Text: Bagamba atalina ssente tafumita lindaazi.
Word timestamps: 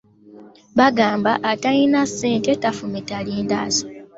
Bagamba 0.77 1.31
atalina 1.51 1.99
ssente 2.09 2.51
tafumita 2.63 3.17
lindaazi. 3.25 3.83